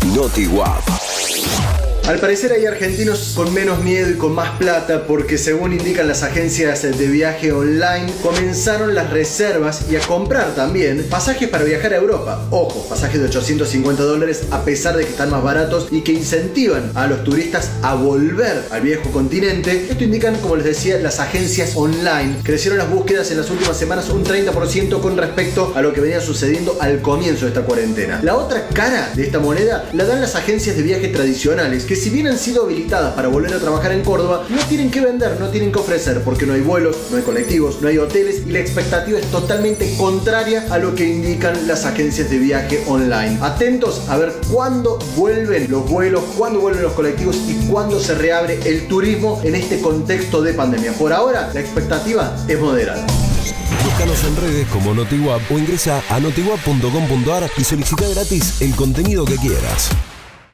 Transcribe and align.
NotiWap. 0.00 1.79
Al 2.10 2.18
parecer 2.18 2.50
hay 2.52 2.66
argentinos 2.66 3.34
con 3.36 3.54
menos 3.54 3.84
miedo 3.84 4.10
y 4.10 4.14
con 4.14 4.34
más 4.34 4.58
plata 4.58 5.06
porque 5.06 5.38
según 5.38 5.74
indican 5.74 6.08
las 6.08 6.24
agencias 6.24 6.82
de 6.82 7.06
viaje 7.06 7.52
online, 7.52 8.12
comenzaron 8.20 8.96
las 8.96 9.10
reservas 9.10 9.82
y 9.88 9.94
a 9.94 10.00
comprar 10.00 10.56
también 10.56 11.06
pasajes 11.08 11.48
para 11.48 11.62
viajar 11.62 11.92
a 11.92 11.98
Europa. 11.98 12.48
Ojo, 12.50 12.84
pasajes 12.88 13.20
de 13.20 13.28
850 13.28 14.02
dólares 14.02 14.42
a 14.50 14.64
pesar 14.64 14.96
de 14.96 15.04
que 15.04 15.10
están 15.10 15.30
más 15.30 15.44
baratos 15.44 15.86
y 15.92 16.00
que 16.00 16.10
incentivan 16.10 16.90
a 16.96 17.06
los 17.06 17.22
turistas 17.22 17.70
a 17.80 17.94
volver 17.94 18.64
al 18.72 18.80
viejo 18.80 19.08
continente. 19.12 19.86
Esto 19.88 20.02
indican, 20.02 20.34
como 20.40 20.56
les 20.56 20.64
decía, 20.64 20.98
las 20.98 21.20
agencias 21.20 21.76
online. 21.76 22.38
Crecieron 22.42 22.78
las 22.78 22.90
búsquedas 22.90 23.30
en 23.30 23.36
las 23.36 23.48
últimas 23.50 23.76
semanas 23.76 24.08
un 24.08 24.24
30% 24.24 25.00
con 25.00 25.16
respecto 25.16 25.72
a 25.76 25.80
lo 25.80 25.92
que 25.92 26.00
venía 26.00 26.20
sucediendo 26.20 26.76
al 26.80 27.02
comienzo 27.02 27.42
de 27.42 27.50
esta 27.50 27.62
cuarentena. 27.62 28.18
La 28.24 28.34
otra 28.34 28.66
cara 28.66 29.12
de 29.14 29.22
esta 29.22 29.38
moneda 29.38 29.88
la 29.92 30.04
dan 30.06 30.20
las 30.20 30.34
agencias 30.34 30.76
de 30.76 30.82
viaje 30.82 31.06
tradicionales 31.06 31.84
que 31.84 31.99
si 32.00 32.08
bien 32.08 32.26
han 32.26 32.38
sido 32.38 32.64
habilitadas 32.64 33.12
para 33.12 33.28
volver 33.28 33.52
a 33.52 33.58
trabajar 33.58 33.92
en 33.92 34.02
Córdoba, 34.02 34.46
no 34.48 34.58
tienen 34.68 34.90
que 34.90 35.02
vender, 35.02 35.38
no 35.38 35.48
tienen 35.50 35.70
que 35.70 35.80
ofrecer, 35.80 36.22
porque 36.24 36.46
no 36.46 36.54
hay 36.54 36.62
vuelos, 36.62 36.96
no 37.10 37.18
hay 37.18 37.22
colectivos, 37.22 37.82
no 37.82 37.88
hay 37.88 37.98
hoteles 37.98 38.42
y 38.46 38.52
la 38.52 38.58
expectativa 38.60 39.18
es 39.18 39.26
totalmente 39.26 39.94
contraria 39.98 40.66
a 40.70 40.78
lo 40.78 40.94
que 40.94 41.06
indican 41.06 41.68
las 41.68 41.84
agencias 41.84 42.30
de 42.30 42.38
viaje 42.38 42.82
online. 42.86 43.38
Atentos 43.42 44.08
a 44.08 44.16
ver 44.16 44.32
cuándo 44.50 44.98
vuelven 45.14 45.70
los 45.70 45.90
vuelos, 45.90 46.22
cuándo 46.38 46.60
vuelven 46.60 46.84
los 46.84 46.94
colectivos 46.94 47.36
y 47.46 47.66
cuándo 47.66 48.00
se 48.00 48.14
reabre 48.14 48.58
el 48.64 48.88
turismo 48.88 49.38
en 49.44 49.54
este 49.54 49.78
contexto 49.80 50.40
de 50.40 50.54
pandemia. 50.54 50.92
Por 50.92 51.12
ahora, 51.12 51.50
la 51.52 51.60
expectativa 51.60 52.34
es 52.48 52.58
moderada. 52.58 53.06
Búscanos 53.84 54.24
en 54.24 54.36
redes 54.36 54.68
como 54.68 54.94
NotiWap 54.94 55.52
o 55.52 55.58
ingresa 55.58 56.02
a 56.08 56.18
notiwap.com.ar 56.18 57.50
y 57.58 57.64
solicita 57.64 58.08
gratis 58.08 58.62
el 58.62 58.74
contenido 58.74 59.26
que 59.26 59.36
quieras. 59.36 59.90